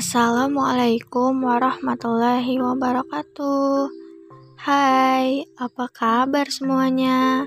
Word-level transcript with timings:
Assalamualaikum 0.00 1.44
warahmatullahi 1.44 2.56
wabarakatuh. 2.56 3.92
Hai, 4.56 5.44
apa 5.60 5.92
kabar 5.92 6.48
semuanya? 6.48 7.44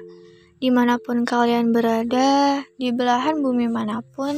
Di 0.62 0.70
mana 0.70 1.02
pun 1.02 1.26
kalian 1.26 1.74
berada, 1.74 2.62
di 2.78 2.94
belahan 2.94 3.42
bumi 3.42 3.66
mana 3.74 4.06
pun, 4.06 4.38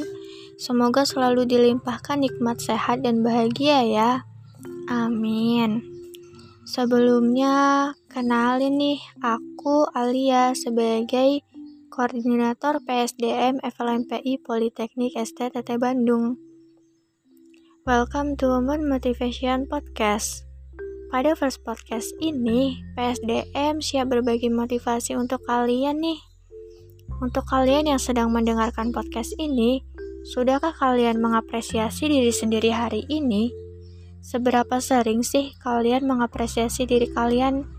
semoga 0.55 1.04
selalu 1.04 1.43
dilimpahkan 1.43 2.23
nikmat 2.23 2.64
sehat 2.64 3.04
dan 3.04 3.20
bahagia 3.20 3.84
ya. 3.84 4.23
Amin. 4.88 5.84
Sebelumnya, 6.63 7.91
kenalin 8.07 8.79
nih, 8.79 9.04
aku 9.20 9.91
Alia 9.91 10.55
sebagai 10.55 11.43
Koordinator 11.91 12.79
PSDM 12.79 13.59
FLMPI 13.59 14.40
Politeknik 14.40 15.20
STTT 15.20 15.76
Bandung. 15.76 16.45
Welcome 17.85 18.34
to 18.41 18.49
Women 18.49 18.89
Motivation 18.89 19.70
Podcast. 19.70 20.41
Pada 21.13 21.38
first 21.38 21.62
podcast 21.62 22.17
ini, 22.17 22.81
PSDM 22.98 23.77
siap 23.77 24.09
berbagi 24.09 24.49
motivasi 24.49 25.13
untuk 25.13 25.45
kalian 25.45 26.02
nih. 26.02 26.17
Untuk 27.21 27.45
kalian 27.45 27.93
yang 27.93 28.02
sedang 28.02 28.34
mendengarkan 28.34 28.90
podcast 28.90 29.38
ini, 29.38 29.85
sudahkah 30.26 30.73
kalian 30.73 31.21
mengapresiasi 31.21 32.09
diri 32.09 32.34
sendiri 32.34 32.73
hari 32.73 33.05
ini? 33.05 33.53
Seberapa 34.17 34.81
sering 34.81 35.21
sih 35.21 35.54
kalian 35.62 36.09
mengapresiasi 36.09 36.90
diri 36.90 37.05
kalian? 37.13 37.70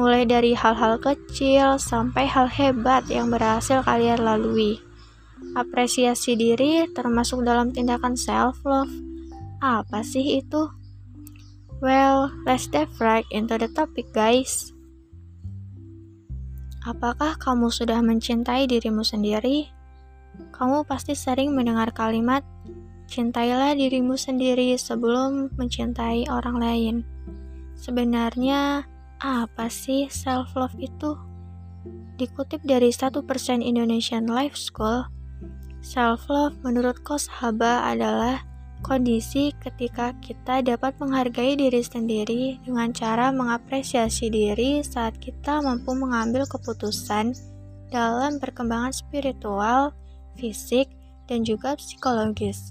Mulai 0.00 0.24
dari 0.24 0.56
hal-hal 0.56 0.96
kecil 0.96 1.76
sampai 1.76 2.24
hal 2.24 2.48
hebat 2.48 3.04
yang 3.12 3.28
berhasil 3.28 3.84
kalian 3.84 4.16
lalui. 4.16 4.80
Apresiasi 5.52 6.40
diri 6.40 6.88
termasuk 6.88 7.44
dalam 7.44 7.76
tindakan 7.76 8.16
self-love 8.16 9.15
apa 9.60 10.04
sih 10.04 10.40
itu? 10.42 10.68
Well, 11.84 12.32
let's 12.48 12.68
dive 12.72 12.92
right 12.96 13.28
into 13.28 13.60
the 13.60 13.68
topic, 13.68 14.08
guys. 14.16 14.72
Apakah 16.86 17.36
kamu 17.36 17.68
sudah 17.68 18.00
mencintai 18.00 18.64
dirimu 18.64 19.04
sendiri? 19.04 19.68
Kamu 20.54 20.88
pasti 20.88 21.12
sering 21.12 21.52
mendengar 21.52 21.92
kalimat, 21.92 22.46
"Cintailah 23.10 23.76
dirimu 23.76 24.16
sendiri 24.16 24.72
sebelum 24.80 25.52
mencintai 25.58 26.30
orang 26.32 26.56
lain." 26.56 26.96
Sebenarnya, 27.76 28.88
apa 29.20 29.68
sih 29.68 30.08
self-love 30.08 30.78
itu? 30.80 31.18
Dikutip 32.16 32.64
dari 32.64 32.88
1% 32.88 33.60
Indonesian 33.60 34.24
Life 34.24 34.56
School, 34.56 35.04
self-love 35.84 36.56
menurut 36.64 37.04
Kos 37.04 37.28
Haba 37.28 37.84
adalah 37.84 38.46
Kondisi 38.86 39.50
ketika 39.58 40.14
kita 40.22 40.62
dapat 40.62 40.94
menghargai 41.02 41.58
diri 41.58 41.82
sendiri 41.82 42.62
dengan 42.62 42.94
cara 42.94 43.34
mengapresiasi 43.34 44.30
diri 44.30 44.78
saat 44.86 45.18
kita 45.18 45.58
mampu 45.58 45.90
mengambil 45.98 46.46
keputusan 46.46 47.34
dalam 47.90 48.38
perkembangan 48.38 48.94
spiritual, 48.94 49.90
fisik, 50.38 50.86
dan 51.26 51.42
juga 51.42 51.74
psikologis. 51.74 52.70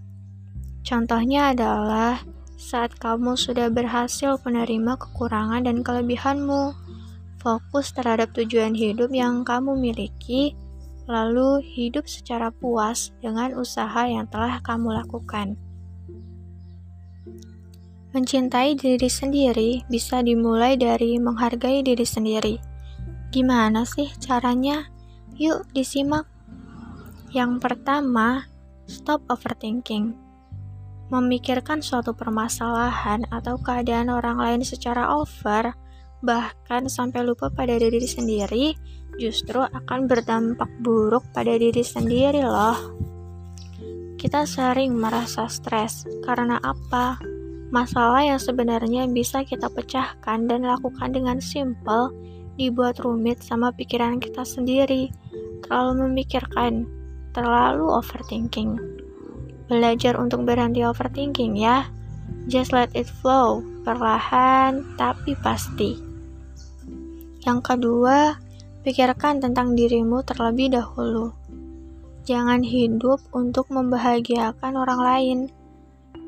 Contohnya 0.88 1.52
adalah 1.52 2.24
saat 2.56 2.96
kamu 2.96 3.36
sudah 3.36 3.68
berhasil 3.68 4.40
menerima 4.40 4.96
kekurangan 4.96 5.68
dan 5.68 5.84
kelebihanmu, 5.84 6.72
fokus 7.44 7.92
terhadap 7.92 8.32
tujuan 8.32 8.72
hidup 8.72 9.12
yang 9.12 9.44
kamu 9.44 9.76
miliki, 9.76 10.56
lalu 11.12 11.60
hidup 11.60 12.08
secara 12.08 12.56
puas 12.56 13.12
dengan 13.20 13.52
usaha 13.60 14.08
yang 14.08 14.24
telah 14.32 14.64
kamu 14.64 14.96
lakukan. 14.96 15.60
Mencintai 18.16 18.80
diri 18.80 19.12
sendiri 19.12 19.84
bisa 19.92 20.24
dimulai 20.24 20.80
dari 20.80 21.20
menghargai 21.20 21.84
diri 21.84 22.08
sendiri. 22.08 22.56
Gimana 23.28 23.84
sih 23.84 24.08
caranya? 24.24 24.88
Yuk 25.36 25.68
disimak. 25.76 26.24
Yang 27.36 27.60
pertama, 27.60 28.48
stop 28.88 29.20
overthinking. 29.28 30.16
Memikirkan 31.12 31.84
suatu 31.84 32.16
permasalahan 32.16 33.28
atau 33.36 33.60
keadaan 33.60 34.08
orang 34.08 34.40
lain 34.40 34.62
secara 34.64 35.12
over, 35.12 35.76
bahkan 36.24 36.88
sampai 36.88 37.20
lupa 37.28 37.52
pada 37.52 37.76
diri 37.76 38.00
sendiri, 38.08 38.80
justru 39.20 39.60
akan 39.60 40.08
berdampak 40.08 40.72
buruk 40.80 41.28
pada 41.36 41.52
diri 41.60 41.84
sendiri 41.84 42.48
loh. 42.48 42.80
Kita 44.16 44.48
sering 44.48 44.96
merasa 44.96 45.52
stres 45.52 46.08
karena 46.24 46.64
apa? 46.64 47.35
Masalah 47.76 48.24
yang 48.24 48.40
sebenarnya 48.40 49.04
bisa 49.12 49.44
kita 49.44 49.68
pecahkan 49.68 50.48
dan 50.48 50.64
lakukan 50.64 51.12
dengan 51.12 51.44
simple 51.44 52.16
dibuat 52.56 53.04
rumit 53.04 53.44
sama 53.44 53.76
pikiran 53.76 54.24
kita 54.24 54.48
sendiri. 54.48 55.12
Terlalu 55.68 56.08
memikirkan, 56.08 56.88
terlalu 57.36 57.92
overthinking. 57.92 58.80
Belajar 59.68 60.16
untuk 60.16 60.48
berhenti 60.48 60.88
overthinking 60.88 61.60
ya. 61.60 61.92
Just 62.48 62.72
let 62.72 62.96
it 62.96 63.12
flow, 63.12 63.60
perlahan 63.84 64.96
tapi 64.96 65.36
pasti. 65.44 66.00
Yang 67.44 67.60
kedua, 67.60 68.40
pikirkan 68.88 69.44
tentang 69.44 69.76
dirimu 69.76 70.24
terlebih 70.24 70.80
dahulu. 70.80 71.36
Jangan 72.24 72.64
hidup 72.64 73.20
untuk 73.36 73.68
membahagiakan 73.68 74.80
orang 74.80 75.02
lain 75.04 75.40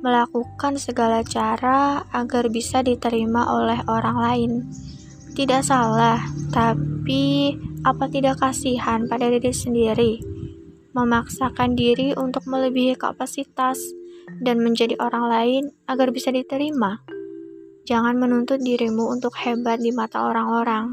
melakukan 0.01 0.77
segala 0.77 1.25
cara 1.25 2.05
agar 2.13 2.49
bisa 2.53 2.85
diterima 2.85 3.49
oleh 3.49 3.81
orang 3.89 4.17
lain. 4.17 4.51
Tidak 5.33 5.61
salah, 5.61 6.21
tapi 6.49 7.53
apa 7.85 8.09
tidak 8.09 8.41
kasihan 8.41 9.05
pada 9.05 9.29
diri 9.29 9.53
sendiri? 9.53 10.13
Memaksakan 10.97 11.77
diri 11.77 12.17
untuk 12.17 12.49
melebihi 12.49 12.97
kapasitas 12.97 13.77
dan 14.41 14.59
menjadi 14.65 14.97
orang 14.97 15.25
lain 15.29 15.63
agar 15.85 16.09
bisa 16.09 16.33
diterima. 16.33 17.05
Jangan 17.85 18.17
menuntut 18.19 18.59
dirimu 18.59 19.13
untuk 19.13 19.37
hebat 19.39 19.79
di 19.79 19.95
mata 19.95 20.25
orang-orang, 20.25 20.91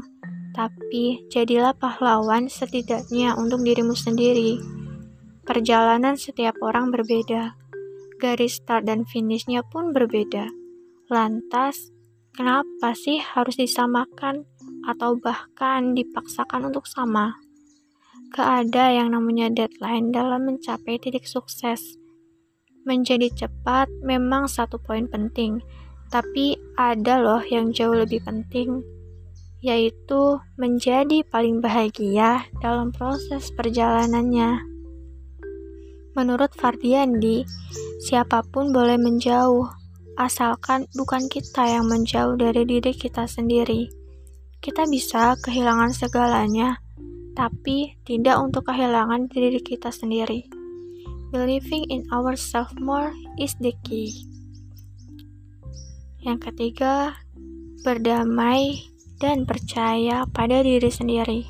tapi 0.55 1.25
jadilah 1.27 1.75
pahlawan 1.75 2.47
setidaknya 2.47 3.35
untuk 3.35 3.65
dirimu 3.65 3.97
sendiri. 3.97 4.61
Perjalanan 5.43 6.15
setiap 6.15 6.55
orang 6.63 6.89
berbeda 6.95 7.64
garis 8.25 8.57
start 8.57 8.89
dan 8.89 9.05
finishnya 9.05 9.61
pun 9.61 9.93
berbeda. 9.93 10.49
Lantas, 11.13 11.93
kenapa 12.33 12.97
sih 12.97 13.21
harus 13.21 13.53
disamakan 13.53 14.49
atau 14.89 15.13
bahkan 15.21 15.93
dipaksakan 15.93 16.73
untuk 16.73 16.89
sama? 16.89 17.37
Gak 18.33 18.65
ada 18.65 18.89
yang 18.89 19.13
namanya 19.13 19.53
deadline 19.53 20.09
dalam 20.09 20.49
mencapai 20.49 20.97
titik 20.97 21.29
sukses. 21.29 22.01
Menjadi 22.81 23.29
cepat 23.29 23.93
memang 24.01 24.49
satu 24.49 24.81
poin 24.81 25.05
penting, 25.05 25.61
tapi 26.09 26.57
ada 26.81 27.21
loh 27.21 27.45
yang 27.45 27.69
jauh 27.69 27.93
lebih 27.93 28.25
penting, 28.25 28.81
yaitu 29.61 30.41
menjadi 30.57 31.21
paling 31.29 31.61
bahagia 31.61 32.49
dalam 32.57 32.89
proses 32.89 33.53
perjalanannya. 33.53 34.65
Menurut 36.17 36.55
Fardiandi, 36.55 37.43
Siapa 37.95 38.43
pun 38.51 38.75
boleh 38.75 38.99
menjauh, 38.99 39.71
asalkan 40.19 40.83
bukan 40.99 41.31
kita 41.31 41.63
yang 41.63 41.87
menjauh 41.87 42.35
dari 42.35 42.67
diri 42.67 42.91
kita 42.91 43.23
sendiri. 43.23 43.87
Kita 44.59 44.83
bisa 44.83 45.39
kehilangan 45.39 45.95
segalanya, 45.95 46.83
tapi 47.39 47.95
tidak 48.03 48.35
untuk 48.43 48.67
kehilangan 48.67 49.31
diri 49.31 49.63
kita 49.63 49.95
sendiri. 49.95 50.43
Believing 51.31 51.87
in 51.87 52.03
ourselves 52.11 52.75
more 52.79 53.15
is 53.39 53.55
the 53.63 53.71
key. 53.87 54.11
Yang 56.19 56.51
ketiga, 56.51 57.15
berdamai 57.83 58.81
dan 59.23 59.47
percaya 59.47 60.27
pada 60.35 60.63
diri 60.63 60.91
sendiri. 60.91 61.41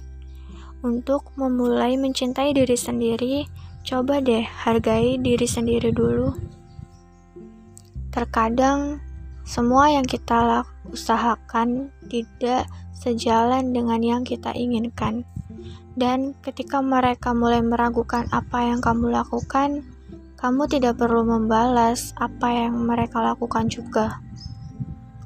Untuk 0.86 1.34
memulai 1.42 1.98
mencintai 1.98 2.54
diri 2.54 2.78
sendiri, 2.78 3.50
Coba 3.86 4.18
deh 4.18 4.42
hargai 4.42 5.22
diri 5.22 5.46
sendiri 5.46 5.94
dulu. 5.94 6.34
Terkadang 8.10 8.98
semua 9.46 9.94
yang 9.94 10.02
kita 10.10 10.66
usahakan 10.90 11.94
tidak 12.10 12.66
sejalan 12.98 13.78
dengan 13.78 14.02
yang 14.02 14.22
kita 14.26 14.50
inginkan. 14.58 15.22
Dan 15.94 16.34
ketika 16.42 16.82
mereka 16.82 17.38
mulai 17.38 17.62
meragukan 17.62 18.26
apa 18.34 18.74
yang 18.74 18.82
kamu 18.82 19.14
lakukan, 19.14 19.86
kamu 20.42 20.66
tidak 20.66 20.98
perlu 20.98 21.22
membalas 21.22 22.18
apa 22.18 22.66
yang 22.66 22.82
mereka 22.90 23.22
lakukan 23.22 23.70
juga. 23.70 24.18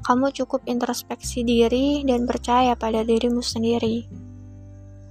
Kamu 0.04 0.36
cukup 0.36 0.68
introspeksi 0.68 1.48
diri 1.48 2.04
dan 2.04 2.28
percaya 2.28 2.76
pada 2.76 3.00
dirimu 3.08 3.40
sendiri. 3.40 4.04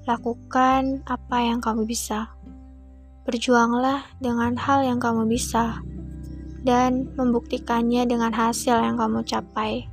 Lakukan 0.06 1.02
apa 1.10 1.38
yang 1.50 1.57
kamu 1.66 1.90
bisa. 1.90 2.38
Berjuanglah 3.30 4.10
dengan 4.18 4.58
hal 4.58 4.81
yang 4.90 4.98
kamu 4.98 5.30
bisa. 5.30 5.86
dan 6.66 7.14
membuktikannya 7.16 8.04
dengan 8.04 8.34
hasil 8.36 8.84
yang 8.84 9.00
kamu 9.00 9.24
capai. 9.24 9.88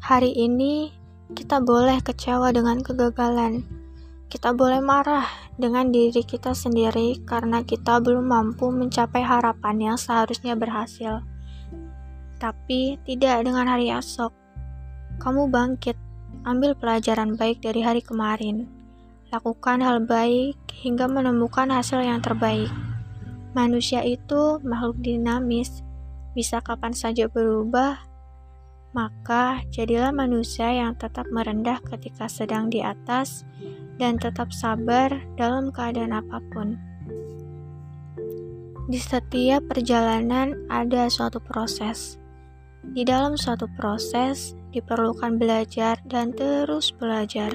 Hari 0.00 0.32
ini 0.32 0.88
kita 1.36 1.60
boleh 1.60 2.00
kecewa 2.00 2.54
dengan 2.54 2.80
kegagalan. 2.80 3.66
Kita 4.32 4.56
boleh 4.56 4.80
marah 4.80 5.28
dengan 5.60 5.92
diri 5.92 6.24
kita 6.24 6.56
sendiri 6.56 7.20
karena 7.28 7.60
kita 7.60 8.00
belum 8.00 8.32
mampu 8.32 8.72
mencapai 8.72 9.20
harapan 9.20 9.92
yang 9.92 9.96
seharusnya 10.00 10.56
berhasil. 10.56 11.20
Tapi 12.40 12.96
tidak 13.04 13.44
dengan 13.44 13.68
hari 13.68 13.92
esok. 13.92 14.32
Kamu 15.20 15.52
bangkit, 15.52 16.00
ambil 16.48 16.72
pelajaran 16.72 17.36
baik 17.36 17.60
dari 17.60 17.84
hari 17.84 18.00
kemarin. 18.00 18.81
Lakukan 19.32 19.80
hal 19.80 20.04
baik 20.04 20.60
hingga 20.70 21.08
menemukan 21.08 21.72
hasil 21.72 22.04
yang 22.04 22.20
terbaik. 22.20 22.68
Manusia 23.56 24.04
itu 24.04 24.60
makhluk 24.60 25.00
dinamis, 25.00 25.80
bisa 26.36 26.60
kapan 26.60 26.92
saja 26.92 27.28
berubah 27.32 28.12
maka 28.92 29.64
jadilah 29.72 30.12
manusia 30.12 30.68
yang 30.68 30.92
tetap 31.00 31.24
merendah 31.32 31.80
ketika 31.88 32.28
sedang 32.28 32.68
di 32.68 32.84
atas 32.84 33.48
dan 33.96 34.20
tetap 34.20 34.52
sabar 34.52 35.08
dalam 35.40 35.72
keadaan 35.72 36.12
apa 36.12 36.38
pun. 36.52 36.76
Di 38.92 39.00
setiap 39.00 39.64
perjalanan 39.72 40.68
ada 40.68 41.08
suatu 41.08 41.40
proses. 41.40 42.20
Di 42.84 43.08
dalam 43.08 43.40
suatu 43.40 43.64
proses 43.80 44.52
diperlukan 44.76 45.40
belajar 45.40 45.96
dan 46.04 46.36
terus 46.36 46.92
belajar. 46.92 47.48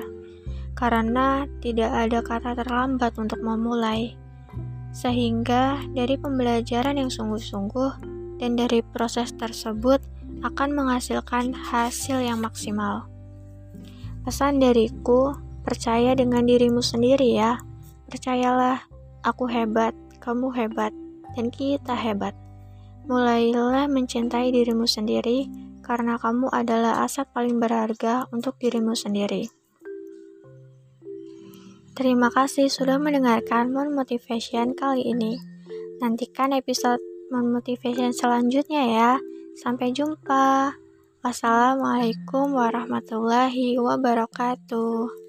Karena 0.78 1.50
tidak 1.58 1.90
ada 1.90 2.22
kata 2.22 2.54
terlambat 2.54 3.18
untuk 3.18 3.42
memulai. 3.42 4.14
Sehingga 4.94 5.82
dari 5.98 6.22
pembelajaran 6.22 7.02
yang 7.02 7.10
sungguh-sungguh 7.10 7.92
dan 8.38 8.54
dari 8.54 8.86
proses 8.86 9.34
tersebut 9.34 9.98
akan 10.46 10.70
menghasilkan 10.78 11.58
hasil 11.58 12.22
yang 12.22 12.38
maksimal. 12.38 13.10
Pesan 14.22 14.62
dariku, 14.62 15.34
percaya 15.66 16.14
dengan 16.14 16.46
dirimu 16.46 16.86
sendiri 16.86 17.34
ya. 17.34 17.58
Percayalah, 18.06 18.86
aku 19.26 19.50
hebat, 19.50 19.98
kamu 20.22 20.54
hebat, 20.54 20.94
dan 21.34 21.50
kita 21.50 21.98
hebat. 21.98 22.38
Mulailah 23.08 23.88
mencintai 23.88 24.52
dirimu 24.52 24.84
sendiri 24.84 25.48
karena 25.80 26.20
kamu 26.20 26.52
adalah 26.52 27.08
aset 27.08 27.26
paling 27.32 27.58
berharga 27.64 28.28
untuk 28.36 28.60
dirimu 28.60 28.92
sendiri. 28.92 29.57
Terima 31.98 32.30
kasih 32.30 32.70
sudah 32.70 33.02
mendengarkan 33.02 33.74
Mon 33.74 33.90
Motivation 33.90 34.78
kali 34.78 35.02
ini. 35.02 35.34
Nantikan 35.98 36.54
episode 36.54 37.02
Mon 37.34 37.50
Motivation 37.50 38.14
selanjutnya 38.14 38.86
ya. 38.86 39.12
Sampai 39.58 39.98
jumpa. 39.98 40.78
Wassalamualaikum 41.26 42.54
warahmatullahi 42.54 43.82
wabarakatuh. 43.82 45.27